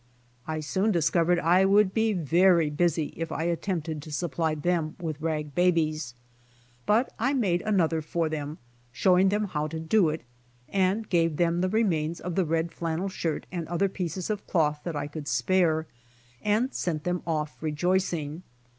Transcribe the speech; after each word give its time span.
I 0.47 0.61
soon 0.61 0.91
discovered 0.91 1.37
I 1.37 1.63
would 1.63 1.93
be 1.93 2.11
very 2.11 2.71
busy 2.71 3.13
if 3.15 3.31
I 3.31 3.45
attentpted 3.45 4.01
to 4.01 4.11
supply 4.11 4.55
them 4.55 4.95
with 4.99 5.21
rag 5.21 5.53
babies. 5.53 6.15
But 6.87 7.13
I 7.19 7.33
made 7.35 7.61
aniother 7.61 8.01
for 8.03 8.27
them, 8.27 8.57
showing 8.91 9.29
them 9.29 9.43
how 9.43 9.67
to 9.67 9.79
do 9.79 10.09
it, 10.09 10.23
gave 11.11 11.37
them 11.37 11.61
the 11.61 11.69
remains 11.69 12.19
of 12.19 12.33
the 12.33 12.45
red 12.45 12.71
flannel 12.71 13.09
shirt 13.09 13.45
and 13.51 13.67
other 13.67 13.89
pieces 13.89 14.31
of 14.31 14.47
cloth 14.47 14.79
that 14.85 14.95
I 14.95 15.05
could 15.05 15.27
spare, 15.27 15.85
and 16.41 16.73
sent 16.73 17.03
them 17.03 17.21
off 17.27 17.61
rejoicing. 17.61 18.41